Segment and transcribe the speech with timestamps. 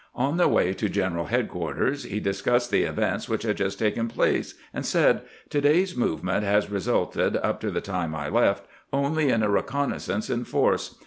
[0.15, 4.55] On the way to general headquarters he discussed the events which had, just taken place,
[4.73, 9.29] and said:" To day's movement has re sulted, up to the time I left, only
[9.29, 10.97] in a reconnaissance in force.